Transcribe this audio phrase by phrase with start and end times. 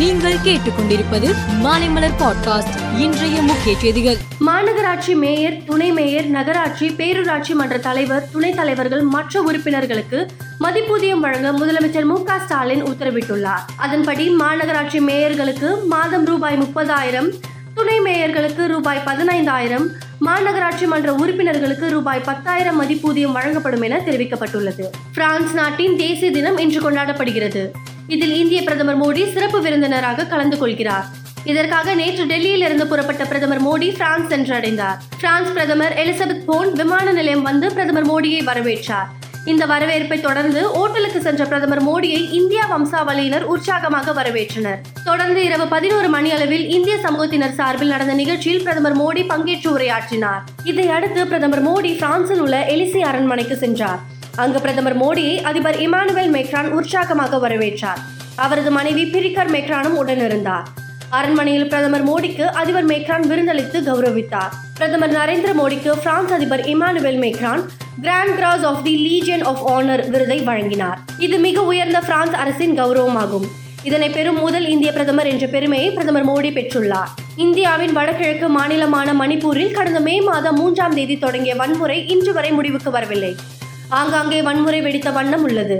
[0.00, 2.98] நீங்கள் கேட்டுக்கொண்டிருப்பது மாலைமலர் பாட்காஸ்ட்.
[2.98, 4.16] இன்றைய முக்கிய செய்திகள்.
[4.46, 10.26] மாநகராட்சி மேயர் துணை மேயர் நகராட்சி பேரூராட்சி மன்ற தலைவர் துணைத் தலைவர்கள் மற்ற உறுப்பினர்களுக்கு
[10.60, 13.66] மதிப்பூதியம் வழங்க முதலமைச்சர் மு க ஸ்டாலின் உத்தரவிட்டுள்ளார்.
[13.76, 17.30] அதன்படி மாநகராட்சி மேயர்களுக்கு மாதம் ரூபாய் முப்பதாயிரம்
[17.74, 19.86] துணை மேயர்களுக்கு ரூபாய் பதினைந்தாயிரம்
[20.26, 24.84] மாநகராட்சி மன்ற உறுப்பினர்களுக்கு ரூபாய் பத்தாயிரம் மதிப்பூதியம் வழங்கப்படும் என தெரிவிக்கப்பட்டுள்ளது.
[25.14, 27.70] பிரான்ஸ் நாட்டின் தேசிய தினம் இன்று கொண்டாடப்படுகிறது.
[28.14, 31.04] இதில் இந்திய பிரதமர் மோடி சிறப்பு விருந்தினராக கலந்து கொள்கிறார்.
[31.44, 34.98] இதற்காக நேற்று டெல்லியில் இருந்து புறப்பட்ட பிரதமர் மோடி பிரான்ஸ் சென்றடைந்தார்.
[35.20, 39.08] பிரான்ஸ் பிரதமர் எலிசபெத் போன் விமான நிலையம் வந்து பிரதமர் மோடியை வரவேற்றார்.
[39.44, 44.80] இந்த வரவேற்பை தொடர்ந்து ஓட்டலுக்கு சென்ற பிரதமர் மோடியை இந்தியா வம்சாவளியினர் உற்சாகமாக வரவேற்றனர்.
[45.04, 50.42] தொடர்ந்து இரவு பதினோரு மணி அளவில் இந்திய சமூகத்தினர் சார்பில் நடந்த நிகழ்ச்சியில் பிரதமர் மோடி பங்கேற்று உரையாற்றினார்.
[50.64, 54.00] இதையடுத்து பிரதமர் மோடி பிரான்சில் உள்ள எலிசி அரண்மனைக்கு சென்றார்.
[54.42, 58.00] அங்கு பிரதமர் மோடியை அதிபர் இமானுவேல் மெக்ரான் உற்சாகமாக வரவேற்றார்.
[58.44, 60.66] அவரது மனைவி பிரிகர் மெக்ரானும் உடனிருந்தார்.
[61.18, 64.52] அரண்மனையில் பிரதமர் மோடிக்கு அதிபர் மேக்ரான் விருந்தளித்து கௌரவித்தார்.
[64.78, 67.62] பிரதமர் நரேந்திர மோடிக்கு பிரான்ஸ் அதிபர் Emmanuel Macron
[68.04, 71.00] Grand Cross of the Legion of Honour விருதை வழங்கினார்.
[71.18, 73.48] இது மிக உயர்ந்த பிரான்ஸ் அரசின் கௌரவமாகும்.
[73.82, 77.12] இதனை பெறும் முதல் இந்திய பிரதமர் என்ற பெருமையை பிரதமர் மோடி பெற்றுள்ளார்.
[77.36, 83.32] இந்தியாவின் வடகிழக்கு மாநிலமான மணிப்பூரில் கடந்த மே மாதம் மூன்றாம் தேதி தொடங்கிய வன்முறை இன்று வரை முடிவுக்கு வரவில்லை.
[83.98, 85.76] ஆங்காங்கே வன்முறை வெடித்த வண்ணம் உள்ளது.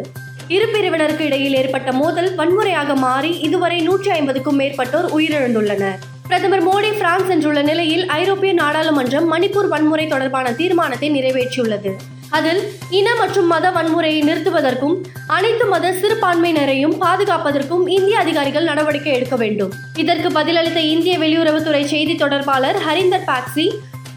[0.49, 5.99] இரு பிரிவினருக்கு இடையில் ஏற்பட்ட மோதல் வன்முறையாக மாறி இதுவரை நூற்றி ஐம்பதுக்கும் மேற்பட்டோர் உயிரிழந்துள்ளனர்.
[6.29, 11.93] பிரதமர் மோடி பிரான்ஸ் சென்றுள்ள நிலையில் ஐரோப்பிய நாடாளுமன்றம் மணிப்பூர் வன்முறை தொடர்பான தீர்மானத்தை நிறைவேற்றியுள்ளது.
[12.31, 19.73] அதில் இன மற்றும் மத வன்முறையை நிறுத்துவதற்கும் அனைத்து மத சிறுபான்மையினரையும் பாதுகாப்பதற்கும் இந்திய அதிகாரிகள் நடவடிக்கை எடுக்க வேண்டும்.
[19.97, 23.67] இதற்கு பதிலளித்த இந்திய வெளியுறவுத்துறை செய்தி தொடர்பாளர் ஹரிந்தர் பாக்சி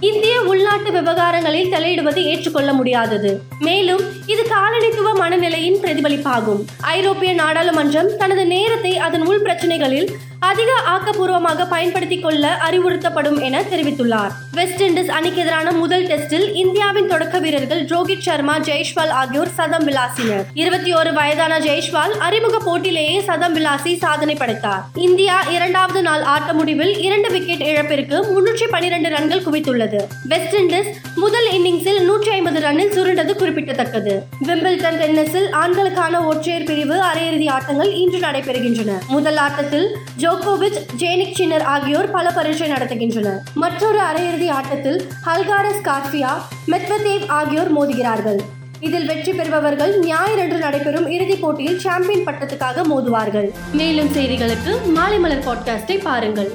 [0.03, 3.41] இந்திய உள்நாட்டு விவகாரங்களில் தலையிடுவது ஏற்றுக்கொள்ள முடியாதது.
[3.59, 6.65] மேலும் இது காலனித்துவ மனநிலையின் பிரதிபலிப்பாகும்.
[6.81, 14.31] ஐரோப்பிய நாடாளுமன்றம் தனது நேரத்தை அதன் உள் பிரச்சனைகளில் அதிக ஆக்கப்பூர்வமாக பயன்படுத்திக் கொள்ள அறிவுறுத்தப்படும் என தெரிவித்துள்ளார்.
[14.51, 20.45] வெஸ்ட் இண்டீஸ் அணிக்கு எதிரான முதல் டெஸ்டில் இந்தியாவின் தொடக்க வீரர்கள் ரோஹித் சர்மா ஜெய்ஷ்வால் ஆகியோர் சதம் விளாசினர்.
[20.53, 24.83] இருபத்தி ஒரு வயதான ஜெய்ஷ்வால் அறிமுக போட்டியிலேயே சதம் விளாசி சாதனை படைத்தார்.
[24.95, 29.99] இந்தியா இரண்டாவது நாள் ஆட்ட முடிவில் இரண்டு விக்கெட் இழப்பிற்கு முன்னூற்றி பனிரெண்டு ரன்கள் குவித்துள்ளது.
[30.31, 30.89] வெஸ்ட் இண்டீஸ்
[31.23, 34.13] முதல் இன்னிங்ஸில் நூற்றி ஐம்பது ரன்னில் சுருண்டது குறிப்பிடத்தக்கது
[34.47, 38.97] விம்பிள்டன் டென்னிஸில் ஆண்களுக்கான ஒற்றையர் பிரிவு அரையிறுதி ஆட்டங்கள் இன்று நடைபெறுகின்றன.
[39.15, 39.87] முதல் ஆட்டத்தில்
[40.23, 44.99] ஜோகோவிச் ஜேனிக் சின்னர் ஆகியோர் பல பரீட்சை நடத்துகின்றனர் மற்றொரு அரையிறுதி ஆட்டத்தில்
[45.29, 46.33] ஹல்காரஸ் கார்பியா
[46.73, 48.41] மெத்வதேவ் ஆகியோர் மோதுகிறார்கள்.
[48.87, 53.49] இதில் வெற்றி பெறுபவர்கள் ஞாயிறன்று நடைபெறும் இறுதிப் போட்டியில் சாம்பியன் பட்டத்துக்காக மோதுவார்கள்.
[53.79, 56.51] மேலும் செய்திகளுக்கு மாலை மலர் பாட்காஸ்டை பாருங்கள்.